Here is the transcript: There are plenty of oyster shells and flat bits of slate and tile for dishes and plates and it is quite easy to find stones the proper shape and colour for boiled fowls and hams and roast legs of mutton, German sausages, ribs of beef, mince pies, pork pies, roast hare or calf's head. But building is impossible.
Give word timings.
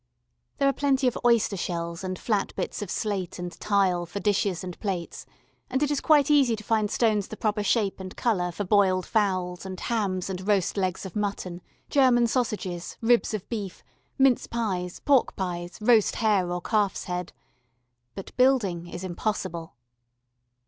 There 0.57 0.67
are 0.67 0.73
plenty 0.73 1.05
of 1.05 1.15
oyster 1.23 1.55
shells 1.55 2.03
and 2.03 2.17
flat 2.17 2.55
bits 2.55 2.81
of 2.81 2.89
slate 2.89 3.37
and 3.37 3.51
tile 3.59 4.07
for 4.07 4.19
dishes 4.19 4.63
and 4.63 4.79
plates 4.79 5.27
and 5.69 5.83
it 5.83 5.91
is 5.91 6.01
quite 6.01 6.31
easy 6.31 6.55
to 6.55 6.63
find 6.63 6.89
stones 6.89 7.27
the 7.27 7.37
proper 7.37 7.61
shape 7.61 7.99
and 7.99 8.17
colour 8.17 8.51
for 8.51 8.63
boiled 8.63 9.05
fowls 9.05 9.63
and 9.63 9.79
hams 9.79 10.27
and 10.27 10.47
roast 10.47 10.75
legs 10.75 11.05
of 11.05 11.15
mutton, 11.15 11.61
German 11.91 12.25
sausages, 12.25 12.97
ribs 13.01 13.35
of 13.35 13.47
beef, 13.47 13.83
mince 14.17 14.47
pies, 14.47 15.01
pork 15.01 15.35
pies, 15.35 15.77
roast 15.79 16.15
hare 16.15 16.51
or 16.51 16.61
calf's 16.61 17.03
head. 17.03 17.31
But 18.15 18.35
building 18.37 18.87
is 18.87 19.03
impossible. 19.03 19.75